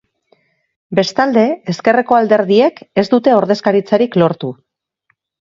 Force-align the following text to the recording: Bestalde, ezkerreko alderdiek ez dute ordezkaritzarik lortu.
Bestalde, 0.99 1.43
ezkerreko 1.75 2.17
alderdiek 2.21 2.81
ez 3.03 3.07
dute 3.15 3.37
ordezkaritzarik 3.43 4.19
lortu. 4.23 4.51